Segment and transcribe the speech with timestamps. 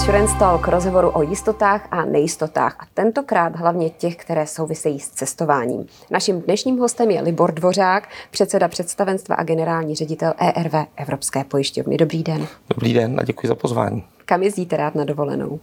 [0.00, 5.86] Insurance Talk rozhovoru o jistotách a nejistotách a tentokrát hlavně těch, které souvisejí s cestováním.
[6.10, 11.96] Naším dnešním hostem je Libor Dvořák, předseda představenstva a generální ředitel ERV Evropské pojišťovny.
[11.96, 12.46] Dobrý den.
[12.70, 14.04] Dobrý den a děkuji za pozvání.
[14.24, 15.60] Kam jezdíte rád na dovolenou?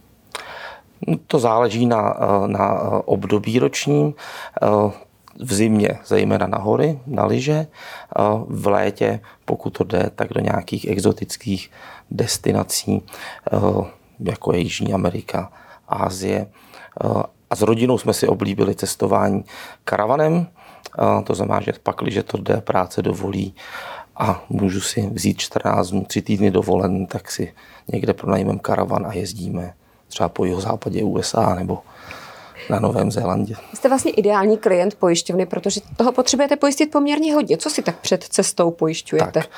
[1.06, 2.16] No, to záleží na,
[2.46, 4.14] na období ročním
[5.40, 7.66] v zimě zejména na hory, na lyže,
[8.46, 11.70] v létě, pokud to jde, tak do nějakých exotických
[12.10, 13.02] destinací,
[14.20, 15.52] jako je Jižní Amerika,
[15.88, 16.46] Ázie.
[17.50, 19.44] A s rodinou jsme si oblíbili cestování
[19.84, 20.46] karavanem,
[21.24, 23.54] to znamená, že pak, když to jde, práce dovolí
[24.16, 27.54] a můžu si vzít 14 dnů, 3 týdny dovolen, tak si
[27.88, 29.74] někde pronajmeme karavan a jezdíme
[30.08, 31.78] třeba po jeho západě USA nebo
[32.70, 33.54] na Novém Zélandě.
[33.74, 37.56] Jste vlastně ideální klient pojišťovny, protože toho potřebujete pojistit poměrně hodně.
[37.56, 39.30] Co si tak před cestou pojišťujete?
[39.32, 39.48] Tak,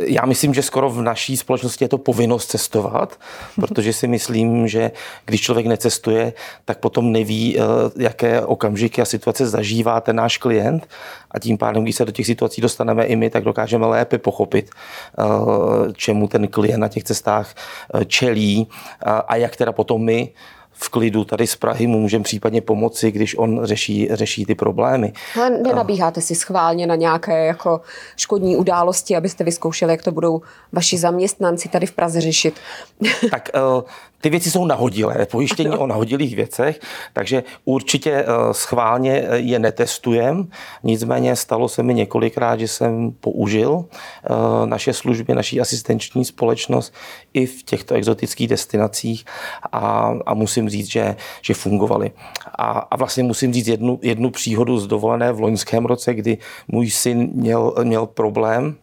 [0.00, 3.20] já myslím, že skoro v naší společnosti je to povinnost cestovat,
[3.56, 4.90] protože si myslím, že
[5.24, 6.32] když člověk necestuje,
[6.64, 7.62] tak potom neví, eh,
[7.98, 10.88] jaké okamžiky a situace zažívá ten náš klient.
[11.30, 14.70] A tím pádem, když se do těch situací dostaneme i my, tak dokážeme lépe pochopit,
[14.70, 15.22] eh,
[15.92, 17.54] čemu ten klient na těch cestách
[17.94, 18.68] eh, čelí
[19.28, 20.30] a jak teda potom my
[20.80, 25.12] v klidu tady z Prahy mu můžeme případně pomoci, když on řeší, řeší ty problémy.
[25.36, 27.80] Ale nenabíháte si schválně na nějaké jako
[28.16, 32.54] škodní události, abyste vyzkoušeli, jak to budou vaši zaměstnanci tady v Praze řešit?
[33.30, 33.82] Tak uh,
[34.20, 36.80] ty věci jsou nahodilé, pojištění o nahodilých věcech,
[37.12, 40.48] takže určitě eh, schválně eh, je netestujem.
[40.82, 44.28] Nicméně stalo se mi několikrát, že jsem použil eh,
[44.66, 46.94] naše služby, naší asistenční společnost
[47.34, 49.24] i v těchto exotických destinacích
[49.72, 52.10] a, a musím říct, že, že fungovaly.
[52.58, 56.90] A, a vlastně musím říct jednu, jednu příhodu z dovolené v loňském roce, kdy můj
[56.90, 58.76] syn měl, měl problém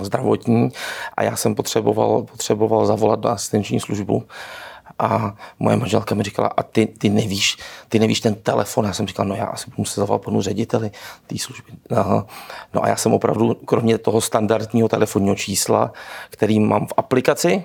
[0.00, 0.68] zdravotní
[1.16, 4.22] a já jsem potřeboval, potřeboval zavolat na asistenční službu
[4.98, 7.56] a moje manželka mi říkala, a ty, ty, nevíš,
[7.88, 8.84] ty nevíš ten telefon.
[8.84, 10.90] Já jsem říkal, no já asi budu se zavolat panu řediteli
[11.26, 11.72] té služby.
[11.90, 12.26] Aha.
[12.74, 15.92] No a já jsem opravdu, kromě toho standardního telefonního čísla,
[16.30, 17.64] který mám v aplikaci,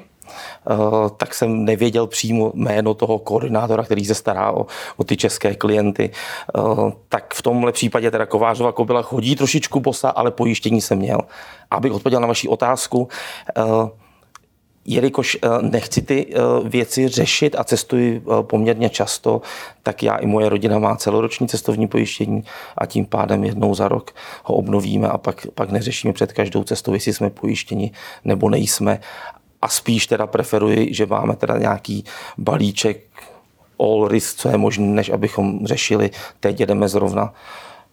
[0.69, 4.65] Uh, tak jsem nevěděl přímo jméno toho koordinátora, který se stará o,
[4.97, 6.11] o ty české klienty.
[6.57, 11.19] Uh, tak v tomhle případě teda Kovářova kobila chodí trošičku bosa, ale pojištění jsem měl.
[11.71, 13.07] Abych odpověděl na vaši otázku,
[13.57, 13.89] uh,
[14.87, 16.39] jelikož eh, nechci ty eh,
[16.69, 19.41] věci řešit a cestuji eh, poměrně často,
[19.83, 22.43] tak já i moje rodina má celoroční cestovní pojištění
[22.77, 24.11] a tím pádem jednou za rok
[24.43, 27.91] ho obnovíme a pak, pak neřešíme před každou cestou, jestli jsme pojištěni
[28.25, 28.99] nebo nejsme.
[29.61, 32.03] A spíš teda preferuji, že máme teda nějaký
[32.37, 33.01] balíček
[33.79, 36.09] all risk, co je možné, než abychom řešili,
[36.39, 37.33] teď jedeme zrovna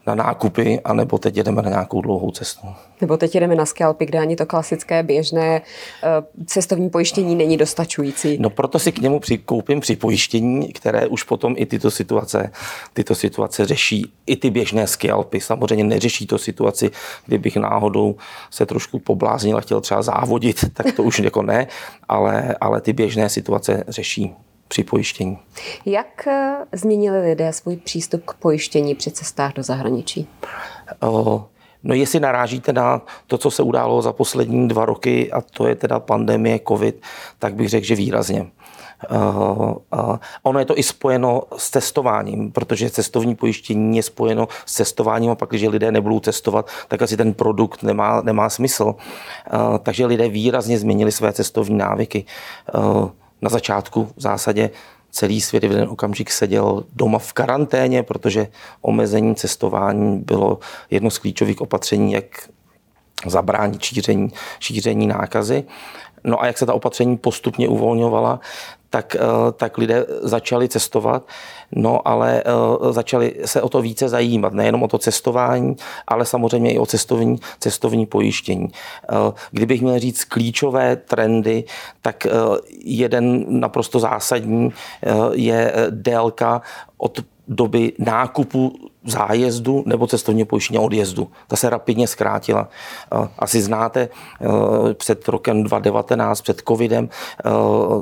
[0.06, 2.66] na nákupy, anebo teď jedeme na nějakou dlouhou cestu.
[3.00, 5.62] Nebo teď jedeme na skalpy, kde ani to klasické běžné
[6.02, 6.08] eh,
[6.46, 8.38] cestovní pojištění není dostačující.
[8.40, 12.50] No proto si k němu přikoupím připojištění, které už potom i tyto situace,
[12.92, 14.12] tyto situace řeší.
[14.26, 15.40] I ty běžné skalpy.
[15.40, 16.90] Samozřejmě neřeší to situaci,
[17.26, 18.16] kdybych náhodou
[18.50, 21.66] se trošku pobláznil a chtěl třeba závodit, tak to už jako ne,
[22.08, 24.34] ale, ale ty běžné situace řeší
[24.74, 25.38] při pojištění.
[25.86, 30.28] Jak eh, změnili lidé svůj přístup k pojištění při cestách do zahraničí?
[31.00, 31.46] O,
[31.82, 35.74] no jestli narážíte na to, co se událo za poslední dva roky, a to je
[35.74, 37.02] teda pandemie COVID,
[37.38, 38.46] tak bych řekl, že výrazně.
[39.10, 44.74] Uh, uh, ono je to i spojeno s cestováním, protože cestovní pojištění je spojeno s
[44.74, 48.84] cestováním a pak, když lidé nebudou cestovat, tak asi ten produkt nemá, nemá smysl.
[48.84, 52.24] Uh, takže lidé výrazně změnili své cestovní návyky.
[52.74, 53.08] Uh,
[53.44, 54.70] na začátku v zásadě
[55.10, 58.48] celý svět v jeden okamžik seděl doma v karanténě, protože
[58.80, 60.58] omezení cestování bylo
[60.90, 62.24] jedno z klíčových opatření, jak
[63.26, 65.64] zabránit šíření, šíření nákazy.
[66.24, 68.40] No a jak se ta opatření postupně uvolňovala,
[68.94, 71.26] tak, eh, tak lidé začali cestovat,
[71.72, 75.76] no ale eh, začali se o to více zajímat, nejenom o to cestování,
[76.06, 78.68] ale samozřejmě i o cestovní, cestovní pojištění.
[78.70, 81.64] Eh, kdybych měl říct klíčové trendy,
[82.02, 82.26] tak
[82.84, 84.72] jeden naprosto zásadní
[85.32, 86.62] je délka
[86.98, 88.72] od doby nákupu
[89.06, 91.30] zájezdu nebo cestovního pojištění odjezdu.
[91.48, 92.68] Ta se rapidně zkrátila.
[93.38, 94.08] Asi znáte,
[94.94, 97.08] před rokem 2019, před covidem,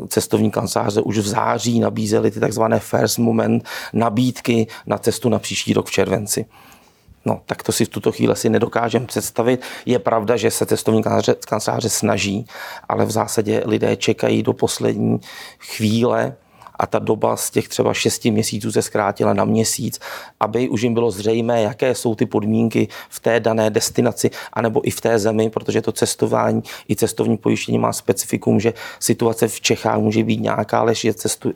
[0.09, 5.73] cestovní kanceláře už v září nabízely ty takzvané first moment nabídky na cestu na příští
[5.73, 6.47] rok v červenci.
[7.25, 9.63] No, tak to si v tuto chvíli si nedokážeme představit.
[9.87, 11.03] Je pravda, že se cestovní
[11.47, 12.47] kanceláře snaží,
[12.89, 15.21] ale v zásadě lidé čekají do poslední
[15.59, 16.35] chvíle
[16.83, 20.01] a ta doba z těch třeba 6 měsíců se zkrátila na měsíc,
[20.41, 24.91] aby už jim bylo zřejmé, jaké jsou ty podmínky v té dané destinaci, anebo i
[24.91, 29.99] v té zemi, protože to cestování i cestovní pojištění má specifikum, že situace v Čechách
[29.99, 30.93] může být nějaká, ale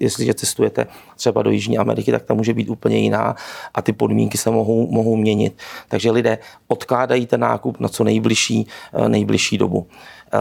[0.01, 0.87] jestliže cestujete
[1.17, 3.37] třeba do Jižní Ameriky, tak ta může být úplně jiná
[3.75, 5.59] a ty podmínky se mohou, mohou měnit.
[5.89, 6.39] Takže lidé
[6.69, 9.87] odkládají ten nákup na co nejbližší, eh, nejbližší dobu.
[10.33, 10.39] Eh,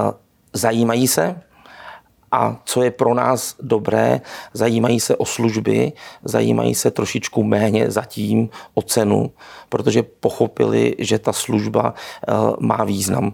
[0.53, 1.41] zajímají se,
[2.35, 4.21] a co je pro nás dobré,
[4.53, 5.93] zajímají se o služby,
[6.23, 9.31] zajímají se trošičku méně zatím o cenu,
[9.69, 13.33] protože pochopili, že ta služba eh, má význam.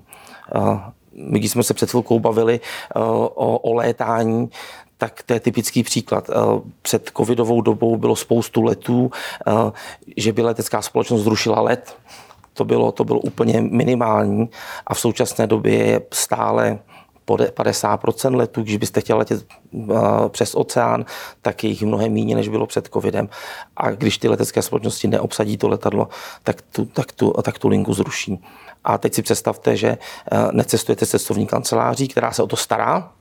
[1.14, 2.60] My, když jsme se před chvilkou bavili
[3.36, 4.50] o, o létání,
[4.98, 6.30] tak to je typický příklad.
[6.82, 9.12] Před covidovou dobou bylo spoustu letů,
[10.18, 11.98] že by letecká společnost zrušila let.
[12.54, 14.50] To bylo, to bylo úplně minimální
[14.88, 16.80] a v současné době je stále
[17.28, 19.46] 50% letů, když byste chtěli letět
[20.30, 21.06] přes oceán,
[21.42, 23.30] tak je jich mnohem méně, než bylo před covidem.
[23.78, 26.08] A když ty letecké společnosti neobsadí to letadlo,
[26.44, 28.44] tak tu, tak tu, tak tu linku zruší.
[28.84, 29.98] A teď si představte, že
[30.52, 33.12] necestujete cestovní kanceláří, která se o to stará,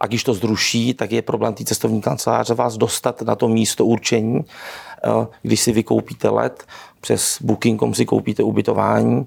[0.00, 3.86] a když to zruší, tak je problém té cestovní kanceláře vás dostat na to místo
[3.86, 4.44] určení.
[5.42, 6.64] Když si vykoupíte let,
[7.00, 9.26] přes Booking.com si koupíte ubytování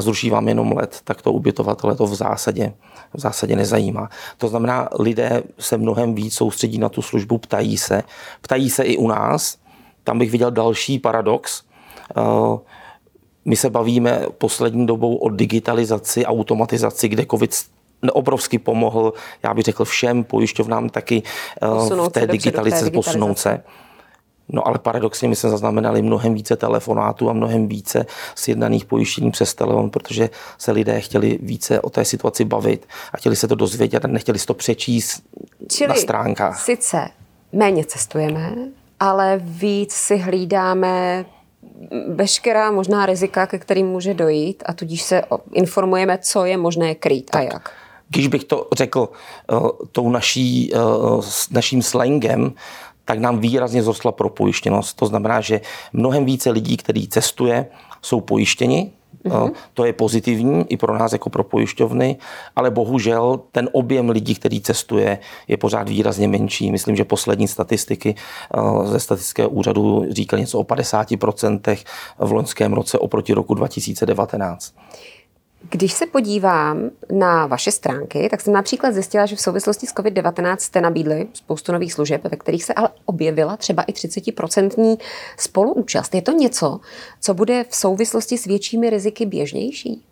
[0.00, 2.72] a zruší vám jenom let, tak to ubytovatele to v zásadě,
[3.14, 4.08] v zásadě nezajímá.
[4.38, 8.02] To znamená, lidé se mnohem víc soustředí na tu službu, ptají se.
[8.40, 9.56] Ptají se i u nás.
[10.04, 11.62] Tam bych viděl další paradox.
[13.44, 17.52] My se bavíme poslední dobou o digitalizaci, automatizaci, kde COVID
[18.12, 19.12] obrovsky pomohl,
[19.42, 21.22] já bych řekl všem pojišťovnám taky
[21.60, 23.62] posunout v té digitalizaci, posunout se.
[24.52, 29.54] No ale paradoxně my jsme zaznamenali mnohem více telefonátů a mnohem více sjednaných pojištění přes
[29.54, 34.04] telefon, protože se lidé chtěli více o té situaci bavit a chtěli se to dozvědět
[34.04, 35.22] a nechtěli si to přečíst
[35.68, 36.64] Čili na stránkách.
[36.64, 37.08] sice
[37.52, 38.54] méně cestujeme,
[39.00, 41.24] ale víc si hlídáme
[42.08, 45.22] veškerá možná rizika, ke kterým může dojít a tudíž se
[45.52, 47.40] informujeme, co je možné krýt tak.
[47.40, 47.70] a jak.
[48.08, 49.08] Když bych to řekl
[49.52, 52.52] uh, tou naší, uh, naším slangem,
[53.04, 54.96] tak nám výrazně zrostla propojištěnost.
[54.96, 55.60] To znamená, že
[55.92, 57.66] mnohem více lidí, kteří cestuje,
[58.02, 58.92] jsou pojištěni,
[59.24, 59.52] Mm-hmm.
[59.74, 62.16] To je pozitivní i pro nás jako pro pojišťovny,
[62.56, 65.18] ale bohužel ten objem lidí, který cestuje,
[65.48, 66.70] je pořád výrazně menší.
[66.72, 71.84] Myslím, že poslední statistiky eh, ze statistického úřadu říkají něco o 50%
[72.18, 74.74] v loňském roce oproti roku 2019.
[75.68, 80.56] Když se podívám na vaše stránky, tak jsem například zjistila, že v souvislosti s COVID-19
[80.56, 84.98] jste nabídli spoustu nových služeb, ve kterých se ale objevila třeba i 30%
[85.38, 86.14] spoluúčast.
[86.14, 86.80] Je to něco,
[87.20, 90.04] co bude v souvislosti s většími riziky běžnější?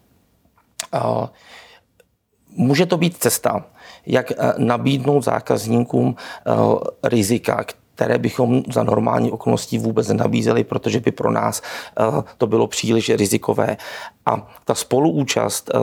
[0.95, 1.27] Uh,
[2.57, 3.67] může to být cesta,
[4.07, 7.65] jak eh, nabídnout zákazníkům uh, rizika,
[7.99, 11.63] které bychom za normální okolností vůbec nenabízeli, protože by pro nás
[11.99, 13.77] uh, to bylo příliš rizikové.
[14.29, 15.79] A ta spoluúčast eh,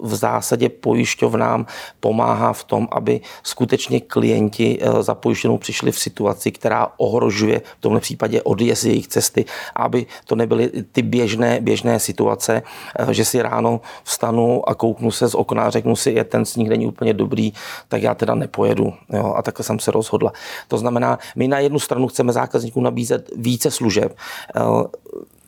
[0.00, 1.66] v zásadě pojišťovnám
[2.00, 7.80] pomáhá v tom, aby skutečně klienti eh, za pojištěnou přišli v situaci, která ohrožuje v
[7.80, 9.44] tomhle případě odjezd jejich cesty,
[9.74, 15.28] aby to nebyly ty běžné, běžné situace, eh, že si ráno vstanu a kouknu se
[15.28, 17.52] z okna a řeknu si, je ten sníh není úplně dobrý,
[17.88, 18.94] tak já teda nepojedu.
[19.10, 20.32] Jo, a takhle jsem se rozhodla.
[20.68, 21.18] To znamená,
[21.48, 24.16] na jednu stranu chceme zákazníkům nabízet více služeb,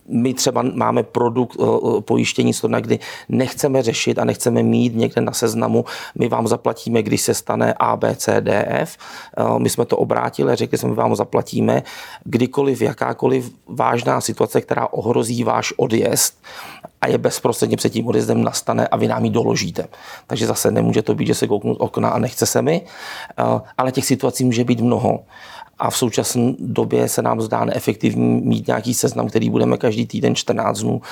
[0.08, 1.56] my třeba máme produkt
[2.00, 2.98] pojištění stodna, kdy
[3.28, 5.84] nechceme řešit a nechceme mít někde na seznamu,
[6.18, 8.96] my vám zaplatíme, když se stane A, B, C, D, F.
[9.58, 11.82] My jsme to obrátili, řekli jsme, my vám zaplatíme,
[12.24, 16.42] kdykoliv, jakákoliv vážná situace, která ohrozí váš odjezd
[17.04, 19.86] a je bezprostředně před tím odjezdem nastane a vy nám ji doložíte.
[20.26, 22.82] Takže zase nemůže to být, že se kouknu okna a nechce se mi,
[23.78, 25.20] ale těch situací může být mnoho
[25.78, 30.34] a v současné době se nám zdá neefektivní mít nějaký seznam, který budeme každý týden
[30.34, 31.02] 14 dnů,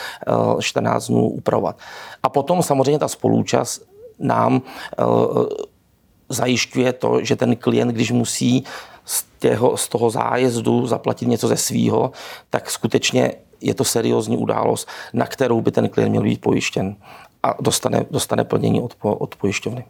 [0.61, 1.78] 14 eh, dnů upravovat.
[2.22, 3.84] A potom samozřejmě ta spolúčast
[4.18, 5.04] nám eh,
[6.28, 8.64] zajišťuje to, že ten klient, když musí
[9.04, 12.11] z, těho, z toho zájezdu zaplatit něco ze svýho,
[12.50, 16.97] tak skutečně je to seriózní událost, na kterou by ten klient měl být pojištěn
[17.42, 19.85] a dostane, dostane plnění od, od pojišťovny.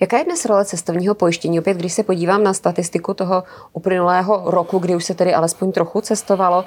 [0.00, 1.60] Jaká je dnes role cestovního pojištění?
[1.60, 6.00] Opět, když se podívám na statistiku toho uplynulého roku, kdy už se tedy alespoň trochu
[6.00, 6.64] cestovalo,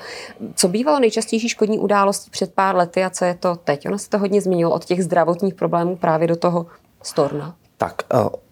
[0.55, 3.87] co bývalo nejčastější škodní událostí před pár lety a co je to teď?
[3.87, 6.65] Ono se to hodně změnilo od těch zdravotních problémů právě do toho
[7.01, 7.55] storna.
[7.77, 8.46] Tak, uh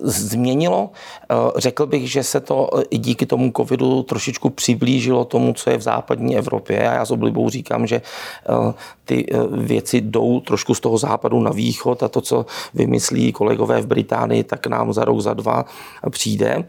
[0.00, 0.90] změnilo.
[1.30, 5.76] Eh, řekl bych, že se to i díky tomu covidu trošičku přiblížilo tomu, co je
[5.76, 6.88] v západní Evropě.
[6.88, 8.72] A já s oblibou říkám, že eh,
[9.04, 13.80] ty eh, věci jdou trošku z toho západu na východ a to, co vymyslí kolegové
[13.80, 15.64] v Británii, tak nám za rok, za dva
[16.10, 16.64] přijde.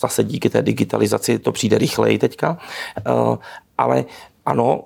[0.00, 2.58] Zase díky té digitalizaci to přijde rychleji teďka.
[3.78, 4.04] Ale
[4.46, 4.84] ano,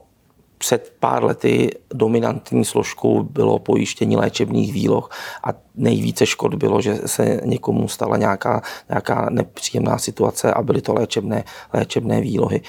[0.61, 5.11] před pár lety dominantní složkou bylo pojištění léčebných výloh
[5.45, 10.95] a nejvíce škod bylo, že se někomu stala nějaká, nějaká nepříjemná situace a byly to
[10.95, 12.61] léčebné, léčebné výlohy.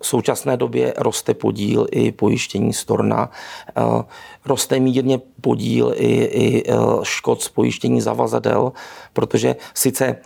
[0.00, 3.30] V současné době roste podíl i pojištění storna,
[4.46, 8.72] roste mírně podíl i, i e, škod z pojištění zavazadel,
[9.12, 10.16] protože sice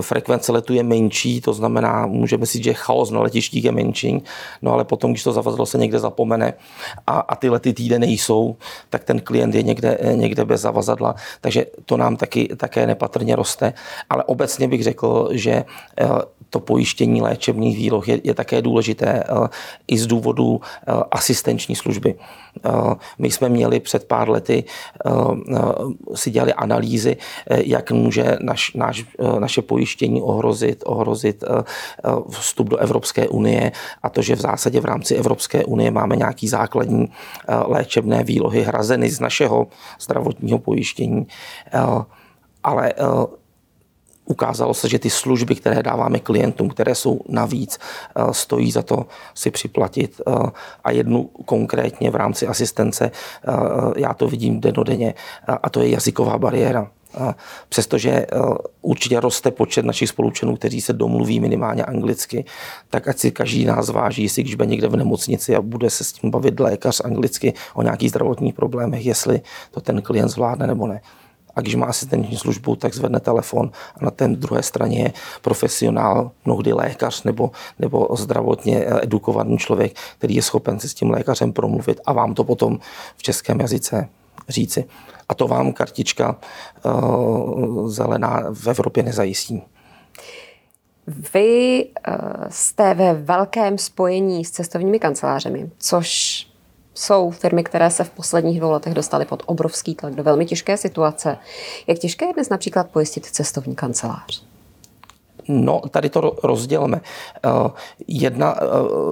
[0.00, 4.22] frekvence letu je menší, to znamená, můžeme si říct, že chaos na letištích je menší,
[4.62, 6.54] no ale potom, když to zavazadlo se někde zapomene
[7.06, 8.56] a, a ty lety týden nejsou,
[8.90, 13.72] tak ten klient je někde, někde bez zavazadla, takže to nám taky, také nepatrně roste.
[14.10, 15.64] Ale obecně bych řekl, že e,
[16.50, 19.24] to pojištění léčebných výloh je, je také důležité
[19.88, 20.60] i z důvodu
[21.10, 22.14] asistenční služby.
[23.18, 24.64] My jsme měli před pár lety,
[26.14, 27.16] si dělali analýzy,
[27.50, 29.04] jak může naš, naš,
[29.50, 31.44] naše pojištění ohrozit, ohrozit
[32.30, 36.48] vstup do Evropské unie a to, že v zásadě v rámci Evropské unie máme nějaký
[36.48, 37.10] základní
[37.66, 39.66] léčebné výlohy hrazeny z našeho
[39.98, 41.26] zdravotního pojištění.
[42.62, 42.94] Ale
[44.30, 49.06] ukázalo se, že ty služby, které dáváme klientům, které jsou navíc, eh, stojí za to
[49.34, 50.20] si připlatit.
[50.22, 50.32] Eh,
[50.84, 53.52] a jednu konkrétně v rámci asistence, eh,
[53.96, 55.14] já to vidím denodenně,
[55.62, 56.90] a to je jazyková bariéra.
[57.68, 58.26] Přestože
[58.82, 62.44] určitě roste počet našich spolučenů, kteří se domluví minimálně anglicky,
[62.88, 66.04] tak ať si každý nás váží, jestli když bude někde v nemocnici a bude se
[66.04, 69.40] s tím bavit lékař anglicky o nějakých zdravotních problémech, jestli
[69.70, 71.00] to ten klient zvládne nebo ne.
[71.56, 75.12] A když má asistenční službu, tak zvedne telefon a na té druhé straně je
[75.42, 81.52] profesionál, mnohdy lékař nebo, nebo zdravotně edukovaný člověk, který je schopen si s tím lékařem
[81.52, 82.78] promluvit a vám to potom
[83.16, 84.08] v českém jazyce
[84.48, 84.84] říci.
[85.28, 86.36] A to vám kartička
[86.84, 89.62] uh, zelená v Evropě nezajistí.
[91.06, 92.14] Vy uh,
[92.48, 96.46] jste ve velkém spojení s cestovními kancelářemi, což
[96.94, 100.76] jsou firmy, které se v posledních dvou letech dostaly pod obrovský tlak do velmi těžké
[100.76, 101.38] situace.
[101.86, 104.49] Jak těžké je dnes například pojistit cestovní kancelář?
[105.50, 107.00] No, tady to rozdělme.
[107.44, 107.70] Eh,
[108.08, 108.66] jedna eh,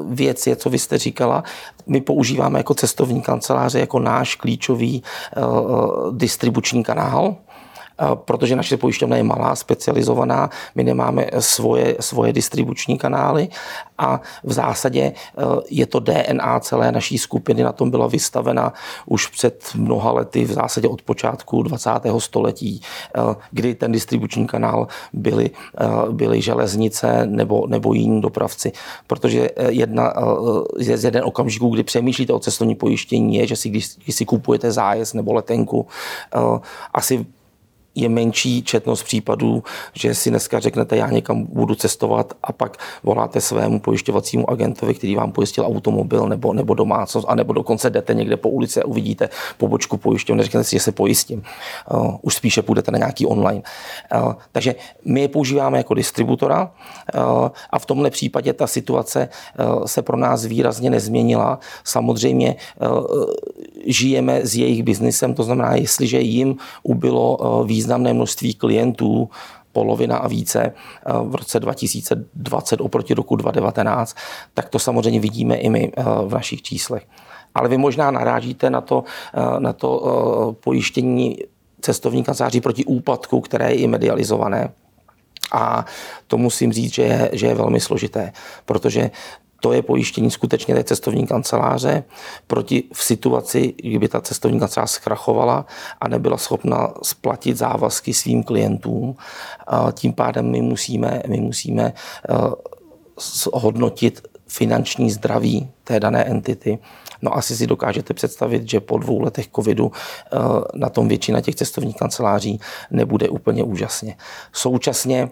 [0.08, 1.44] věc je, co vy jste říkala,
[1.86, 5.40] my používáme jako cestovní kanceláře jako náš klíčový eh,
[6.12, 7.36] distribuční kanál,
[8.14, 13.48] protože naše pojišťovna je malá, specializovaná, my nemáme svoje, svoje distribuční kanály
[13.98, 15.14] a v zásadě e,
[15.70, 18.72] je to DNA celé naší skupiny, na tom byla vystavena
[19.06, 21.90] už před mnoha lety, v zásadě od počátku 20.
[22.18, 25.50] století, e, kdy ten distribuční kanál byly,
[25.80, 28.72] e, byly železnice nebo, nebo jiní dopravci.
[29.06, 30.14] Protože jedna
[30.78, 34.72] z jeden okamžiků, kdy přemýšlíte o cestovní pojištění, je, že si, když, když si kupujete
[34.72, 35.86] zájezd nebo letenku,
[36.94, 37.26] asi
[38.00, 39.62] je menší četnost případů,
[39.94, 45.14] že si dneska řeknete, já někam budu cestovat a pak voláte svému pojišťovacímu agentovi, který
[45.14, 49.28] vám pojistil automobil nebo, nebo domácnost, a nebo dokonce jdete někde po ulici a uvidíte
[49.56, 51.42] pobočku pojišťovny, řeknete si, že se pojistím.
[51.92, 53.62] Uh, už spíše půjdete na nějaký online.
[54.14, 54.74] Uh, takže
[55.04, 56.70] my je používáme jako distributora
[57.14, 59.28] uh, a v tomhle případě ta situace
[59.86, 61.58] se pro nás výrazně nezměnila.
[61.84, 62.56] Samozřejmě
[63.88, 69.30] žijeme s jejich biznisem, to znamená, jestliže jim ubylo význam významné množství klientů,
[69.72, 74.16] polovina a více eh, v roce 2020 oproti roku 2019,
[74.54, 77.06] tak to samozřejmě vidíme i my eh, v našich číslech.
[77.54, 79.90] Ale vy možná narážíte na to, eh, na to
[80.60, 81.36] pojištění
[81.80, 84.74] cestovní kanceláří proti úpadku, které je i medializované.
[85.52, 85.86] A
[86.26, 88.32] to musím říct, že je, že je velmi složité,
[88.64, 89.10] protože
[89.60, 92.04] to je pojištění skutečně té cestovní kanceláře
[92.46, 95.66] proti v situaci, kdyby ta cestovní kancelář zkrachovala
[96.00, 99.16] a nebyla schopna splatit závazky svým klientům.
[99.92, 101.92] Tím pádem my musíme, my musíme
[102.28, 102.34] eh,
[103.52, 106.78] hodnotit finanční zdraví té dané entity.
[107.22, 110.38] No asi si dokážete představit, že po dvou letech covidu eh,
[110.74, 112.60] na tom většina těch cestovních kanceláří
[112.90, 114.16] nebude úplně úžasně.
[114.52, 115.30] Současně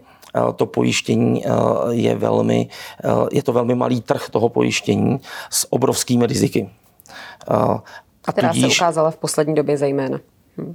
[0.56, 1.50] to pojištění eh,
[1.90, 2.68] je velmi,
[3.04, 6.70] eh, je to velmi malý trh toho pojištění s obrovskými riziky.
[7.48, 10.20] A která tudíž, se ukázala v poslední době zejména.
[10.58, 10.74] Hm.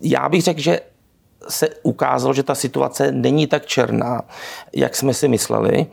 [0.00, 0.80] Já bych řekl, že
[1.48, 4.22] se ukázalo, že ta situace není tak černá,
[4.72, 5.86] jak jsme si mysleli.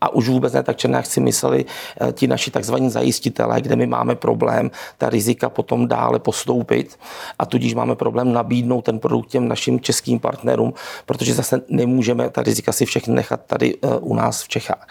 [0.00, 1.64] A už vůbec ne tak černé, jak si mysleli
[2.00, 6.98] eh, ti naši takzvaní zajistitelé, kde my máme problém ta rizika potom dále postoupit.
[7.38, 10.74] A tudíž máme problém nabídnout ten produkt těm našim českým partnerům,
[11.06, 14.88] protože zase nemůžeme ta rizika si všechny nechat tady eh, u nás v Čechách.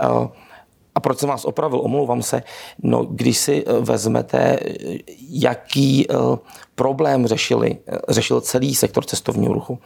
[0.00, 0.28] Eh,
[0.94, 2.42] a proč jsem vás opravil, omlouvám se,
[2.82, 4.58] no když si vezmete,
[5.28, 6.06] jaký
[6.74, 9.78] problém řešili, řešil celý sektor cestovního ruchu,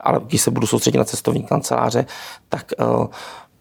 [0.00, 2.06] ale když se budu soustředit na cestovní kanceláře,
[2.48, 2.72] tak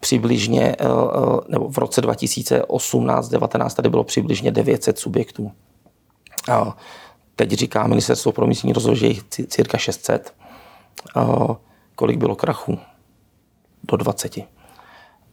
[0.04, 5.52] přibližně, eh, eh, nebo v roce 2018-19 tady bylo přibližně 900 subjektů.
[7.36, 10.34] Teď říká Ministerstvo pro místní rozvoj, že jich cirka 600.
[11.16, 11.56] A
[11.96, 12.80] kolik bylo krachů?
[13.84, 14.38] Do 20.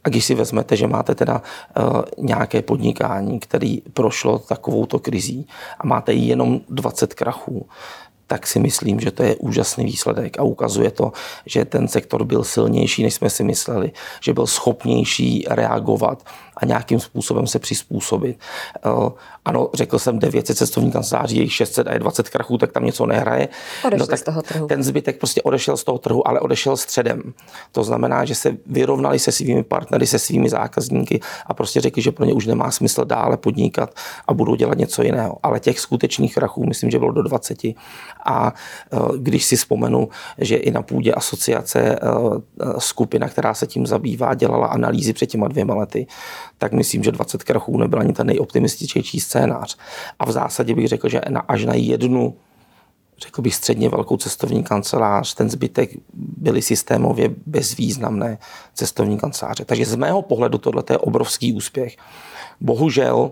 [0.03, 5.47] A když si vezmete, že máte teda uh, nějaké podnikání, které prošlo takovouto krizí
[5.79, 7.67] a máte jenom 20 krachů,
[8.31, 11.11] tak si myslím, že to je úžasný výsledek a ukazuje to,
[11.45, 13.91] že ten sektor byl silnější, než jsme si mysleli,
[14.23, 16.23] že byl schopnější reagovat
[16.61, 18.39] a nějakým způsobem se přizpůsobit.
[18.85, 19.09] Uh,
[19.45, 23.05] ano, řekl jsem 900 cestovních kanceláří, jejich 600 a je 20 krachů, tak tam něco
[23.05, 23.47] nehraje.
[23.97, 24.67] no, tak z toho trhu.
[24.67, 27.33] Ten zbytek prostě odešel z toho trhu, ale odešel středem.
[27.71, 32.11] To znamená, že se vyrovnali se svými partnery, se svými zákazníky a prostě řekli, že
[32.11, 33.95] pro ně už nemá smysl dále podnikat
[34.27, 35.37] a budou dělat něco jiného.
[35.43, 37.57] Ale těch skutečných krachů, myslím, že bylo do 20.
[38.25, 38.53] A
[38.93, 42.37] uh, když si vzpomenu, že i na půdě asociace uh,
[42.77, 46.07] skupina, která se tím zabývá, dělala analýzy před těma dvěma lety,
[46.61, 49.77] tak myslím, že 20 krachů nebyl ani ten nejoptimističtější scénář.
[50.19, 52.37] A v zásadě bych řekl, že na, až na jednu
[53.21, 58.37] řekl bych středně velkou cestovní kancelář, ten zbytek byly systémově bezvýznamné
[58.73, 59.65] cestovní kanceláře.
[59.65, 61.97] Takže z mého pohledu tohle je obrovský úspěch.
[62.61, 63.31] Bohužel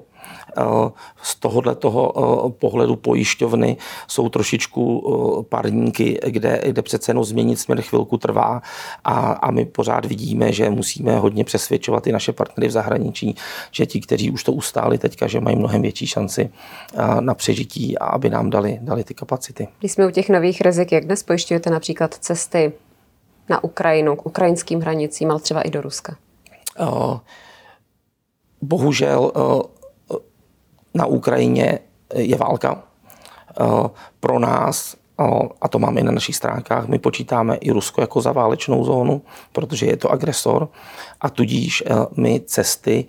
[1.21, 3.77] z tohohle toho eh, pohledu pojišťovny
[4.07, 8.61] jsou trošičku eh, parníky, kde, kde přece jenom změnit směr chvilku trvá
[9.03, 13.35] a, a my pořád vidíme, že musíme hodně přesvědčovat i naše partnery v zahraničí,
[13.71, 16.49] že ti, kteří už to ustáli teďka, že mají mnohem větší šanci
[17.19, 19.67] na přežití a aby nám dali, dali ty kapacity.
[19.79, 22.71] Když jsme u těch nových rizik, jak dnes pojišťujete například cesty
[23.49, 26.15] na Ukrajinu, k ukrajinským hranicím, ale třeba i do Ruska?
[28.61, 29.31] Bohužel
[30.93, 31.79] na Ukrajině
[32.15, 32.83] je válka.
[33.61, 38.01] Eh, pro nás, eh, a to máme i na našich stránkách, my počítáme i Rusko
[38.01, 40.69] jako za válečnou zónu, protože je to agresor
[41.21, 43.05] a tudíž eh, my cesty,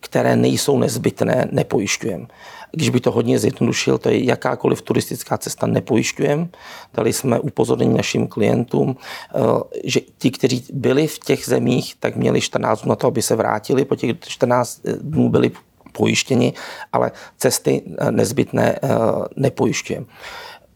[0.00, 2.26] které nejsou nezbytné, nepojišťujeme.
[2.72, 6.48] Když by to hodně zjednodušil, to je jakákoliv turistická cesta nepojišťujeme.
[6.94, 8.96] Dali jsme upozornění našim klientům,
[9.84, 13.36] že ti, kteří byli v těch zemích, tak měli 14 dnů na to, aby se
[13.36, 13.84] vrátili.
[13.84, 15.50] Po těch 14 dnů byli
[15.98, 16.52] pojištěni,
[16.92, 18.88] ale cesty eh, nezbytné eh,
[19.36, 20.06] nepojišťujeme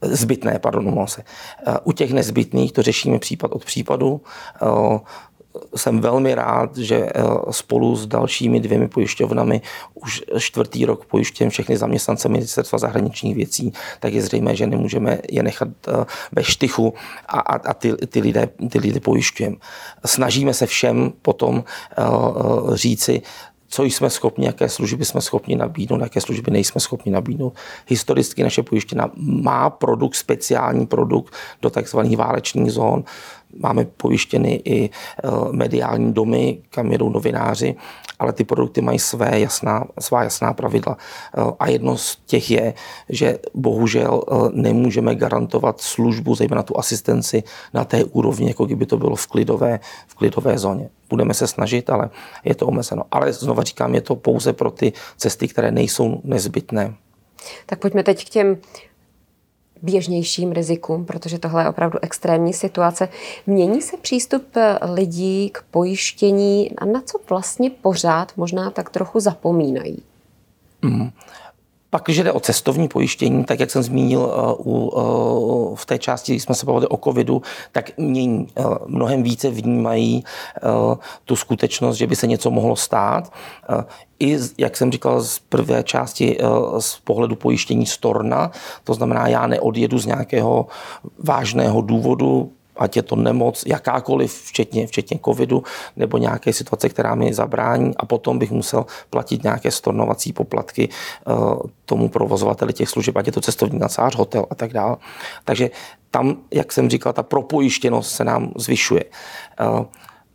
[0.02, 1.22] zbytné, pardon, se.
[1.22, 4.20] Eh, u těch nezbytných to řešíme případ od případu.
[5.76, 7.08] Jsem velmi rád, že
[7.50, 9.60] spolu s dalšími dvěmi pojišťovnami
[9.94, 15.42] už čtvrtý rok pojištěm všechny zaměstnance ministerstva zahraničních věcí, tak je zřejmé, že nemůžeme je
[15.42, 15.68] nechat
[16.32, 16.94] ve štychu
[17.28, 19.56] a, a, a ty, ty, lidé, ty lidé pojišťujeme.
[20.04, 21.64] Snažíme se všem potom
[22.74, 23.22] říci,
[23.74, 27.54] co jsme schopni, jaké služby jsme schopni nabídnout, jaké služby nejsme schopni nabídnout.
[27.88, 33.04] Historicky naše pojištěna má produkt, speciální produkt do takzvaných válečných zón.
[33.58, 37.76] Máme pojištěny i eh, mediální domy, kam jedou novináři,
[38.18, 40.96] ale ty produkty mají své jasná, svá jasná pravidla.
[40.96, 42.74] Eh, a jedno z těch je,
[43.08, 47.42] že bohužel eh, nemůžeme garantovat službu, zejména tu asistenci,
[47.74, 50.88] na té úrovni, jako kdyby to bylo v klidové, v klidové zóně.
[51.08, 52.10] Budeme se snažit, ale
[52.44, 53.02] je to omezeno.
[53.10, 56.94] Ale znova říkám, je to pouze pro ty cesty, které nejsou nezbytné.
[57.66, 58.56] Tak pojďme teď k těm
[59.82, 63.08] běžnějším rizikům, protože tohle je opravdu extrémní situace.
[63.46, 64.44] Mění se přístup
[64.94, 70.02] lidí k pojištění a na co vlastně pořád možná tak trochu zapomínají?
[70.82, 71.10] Mm.
[71.94, 74.20] Pak, když jde o cestovní pojištění, tak jak jsem zmínil
[74.64, 78.48] uh, uh, v té části, kdy jsme se bavili o covidu, tak mění.
[78.58, 80.24] Uh, mnohem více vnímají
[81.24, 83.32] tu skutečnost, že by se něco mohlo stát.
[84.18, 86.38] I, jak jsem říkal, z prvé části
[86.78, 88.50] z pohledu pojištění storna,
[88.84, 90.66] to znamená, já neodjedu z nějakého
[91.18, 95.62] vážného důvodu, ať je to nemoc, jakákoliv, včetně, včetně covidu,
[95.96, 100.88] nebo nějaké situace, která mi zabrání a potom bych musel platit nějaké stornovací poplatky
[101.26, 104.96] uh, tomu provozovateli těch služeb, ať je to cestovní kancelář, hotel a tak dále.
[105.44, 105.70] Takže
[106.10, 109.04] tam, jak jsem říkal, ta propojištěnost se nám zvyšuje.
[109.60, 109.84] Uh,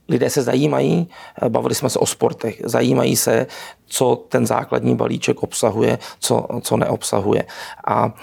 [0.09, 1.09] lidé se zajímají,
[1.41, 3.47] eh, bavili jsme se o sportech, zajímají se,
[3.85, 7.45] co ten základní balíček obsahuje, co, co neobsahuje.
[7.87, 8.13] A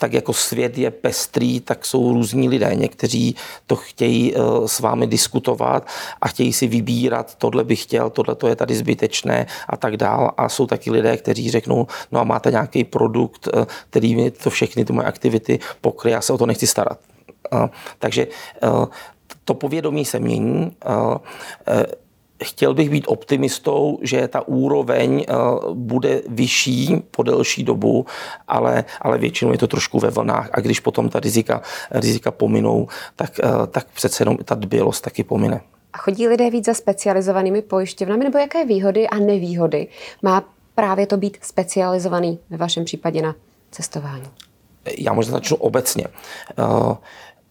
[0.00, 2.74] tak jako svět je pestrý, tak jsou různí lidé.
[2.74, 3.36] Někteří
[3.66, 4.34] to chtějí
[4.66, 5.86] s vámi diskutovat
[6.20, 10.30] a chtějí si vybírat, tohle bych chtěl, tohle to je tady zbytečné a tak dál.
[10.36, 13.48] A jsou taky lidé, kteří řeknou, no a máte nějaký produkt,
[13.90, 16.98] který mi to všechny ty moje aktivity pokryje, já se o to nechci starat.
[17.98, 18.26] Takže
[19.44, 20.72] to povědomí se mění.
[22.42, 25.24] Chtěl bych být optimistou, že ta úroveň
[25.74, 28.06] bude vyšší po delší dobu,
[28.48, 30.50] ale, ale většinou je to trošku ve vlnách.
[30.52, 33.30] A když potom ta rizika, rizika pominou, tak,
[33.70, 35.60] tak přece jenom ta dbělost taky pomine.
[35.92, 39.88] A chodí lidé víc za specializovanými pojišťovnami, nebo jaké výhody a nevýhody
[40.22, 43.34] má právě to být specializovaný ve vašem případě na
[43.70, 44.26] cestování?
[44.98, 46.06] Já možná začnu obecně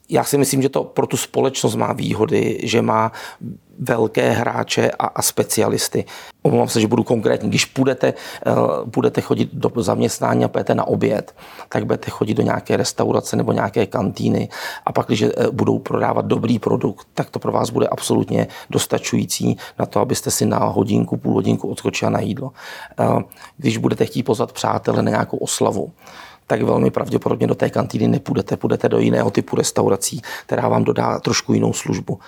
[0.10, 3.12] já si myslím, že to pro tu společnost má výhody, že má
[3.80, 6.06] velké hráče a, a specialisty.
[6.42, 7.50] Omlouvám se, že budu konkrétní.
[7.50, 8.14] Když budete,
[8.48, 8.54] uh,
[8.86, 11.36] budete chodit do zaměstnání a půjdete na oběd,
[11.70, 14.50] tak budete chodit do nějaké restaurace nebo nějaké kantýny
[14.86, 19.58] a pak, když uh, budou prodávat dobrý produkt, tak to pro vás bude absolutně dostačující
[19.80, 22.52] na to, abyste si na hodinku, půl hodinku odskočila na jídlo.
[23.00, 23.22] Uh,
[23.58, 25.92] když budete chtít pozvat přátele na nějakou oslavu,
[26.48, 31.20] tak velmi pravděpodobně do té kantýny nepůjdete, půjdete do jiného typu restaurací, která vám dodá
[31.20, 32.20] trošku jinou službu.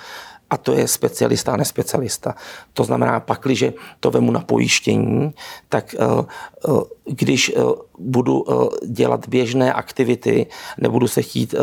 [0.51, 2.35] A to je specialista a nespecialista.
[2.73, 5.31] To znamená, pakliže to vemu na pojištění,
[5.69, 6.71] tak eh, eh,
[7.05, 7.61] když eh,
[7.99, 8.45] budu
[8.85, 11.55] dělat běžné aktivity, nebudu se chtít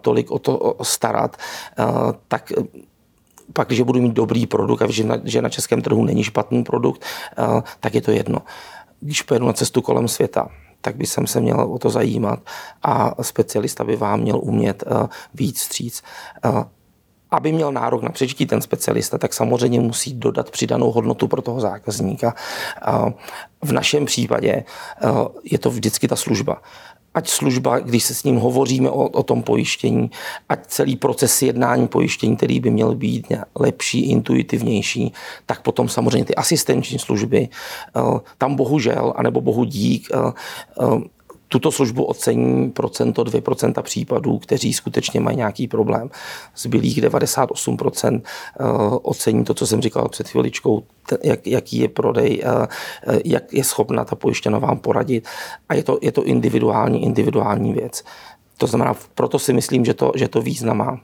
[0.00, 1.36] tolik o to starat,
[2.28, 2.52] tak
[3.52, 6.64] pak, když budu mít dobrý produkt a že na, že na českém trhu není špatný
[6.64, 7.04] produkt,
[7.80, 8.42] tak je to jedno.
[9.00, 10.48] Když pojedu na cestu kolem světa,
[10.80, 12.40] tak by jsem se měl o to zajímat
[12.82, 14.84] a specialista by vám měl umět
[15.34, 16.02] víc stříc.
[17.30, 21.60] Aby měl nárok na přežití ten specialista, tak samozřejmě musí dodat přidanou hodnotu pro toho
[21.60, 22.34] zákazníka.
[23.62, 24.64] V našem případě
[25.44, 26.62] je to vždycky ta služba
[27.18, 30.10] ať služba, když se s ním hovoříme o, o tom pojištění,
[30.48, 33.26] ať celý proces jednání pojištění, který by měl být
[33.58, 35.12] lepší, intuitivnější,
[35.46, 38.00] tak potom samozřejmě ty asistenční služby, eh,
[38.38, 40.18] tam bohužel, anebo bohu dík, eh,
[41.48, 46.10] tuto službu ocení procento, 2% případů, kteří skutečně mají nějaký problém.
[46.56, 48.64] Zbylých 98% eh,
[49.02, 50.82] ocení to, co jsem říkal před chviličkou,
[51.22, 52.66] jak, jaký je prodej, eh,
[53.06, 55.28] eh, jak je schopna ta pojištěna vám poradit.
[55.68, 58.04] A je to, je to individuální, individuální věc.
[58.56, 61.00] To znamená, proto si myslím, že to, že to význam má.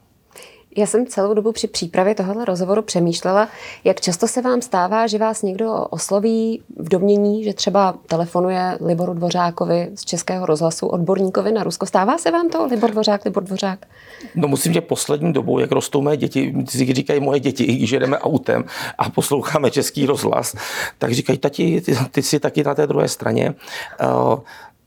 [0.77, 3.49] Já jsem celou dobu při přípravě tohoto rozhovoru přemýšlela,
[3.85, 9.15] jak často se vám stává, že vás někdo osloví v domění, že třeba telefonuje Liboru
[9.15, 11.87] Dvořákovi z Českého rozhlasu, odborníkovi na Rusko.
[11.87, 13.87] Stává se vám to, Libor Dvořák, Libor Dvořák?
[14.35, 18.65] No musím, že poslední dobou, jak rostou mé děti, říkají moje děti, když jedeme autem
[18.99, 20.55] a posloucháme Český rozhlas,
[20.99, 23.55] tak říkají, tati, ty, ty jsi taky na té druhé straně.
[24.03, 24.39] Uh,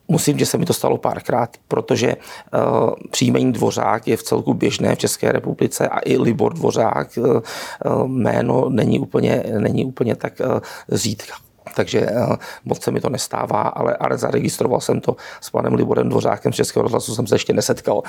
[0.08, 4.96] Musím, že se mi to stalo párkrát, protože uh, příjmení Dvořák je v celku běžné
[4.96, 10.60] v České republice a i Libor Dvořák uh, jméno není úplně, není úplně tak uh,
[10.92, 11.47] řídka.
[11.76, 16.10] Takže uh, moc se mi to nestává, ale, ale zaregistroval jsem to s panem Liborem
[16.10, 18.02] Dvořákem z Českého rozhlasu, jsem se ještě nesetkal.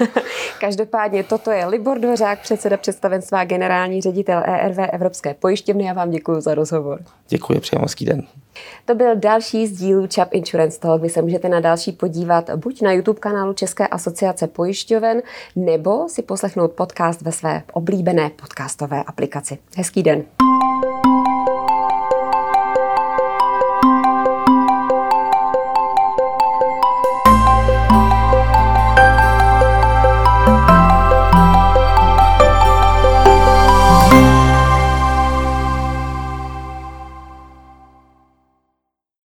[0.60, 5.84] Každopádně toto je Libor Dvořák, předseda představenstva generální ředitel ERV Evropské pojišťovny.
[5.84, 7.00] Já vám děkuji za rozhovor.
[7.28, 8.22] Děkuji, přeji den.
[8.84, 11.02] To byl další z dílů Chap Insurance Talk.
[11.02, 15.22] Vy se můžete na další podívat buď na YouTube kanálu České asociace pojišťoven,
[15.56, 19.58] nebo si poslechnout podcast ve své oblíbené podcastové aplikaci.
[19.76, 20.24] Hezký den.